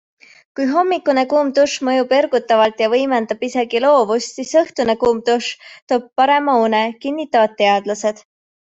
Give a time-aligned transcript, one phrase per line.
[0.59, 6.11] Kui hommikune kuum dušš mõjub ergutavalt ja võimendab isegi loovust, siis õhtune kuum dušš toob
[6.23, 8.29] parema une, kinnitavad teadlased.